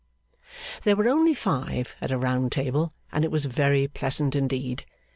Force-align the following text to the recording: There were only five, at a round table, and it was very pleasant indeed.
There 0.81 0.95
were 0.95 1.07
only 1.07 1.35
five, 1.35 1.93
at 2.01 2.09
a 2.11 2.17
round 2.17 2.51
table, 2.51 2.91
and 3.11 3.23
it 3.23 3.29
was 3.29 3.45
very 3.45 3.87
pleasant 3.87 4.35
indeed. 4.35 4.83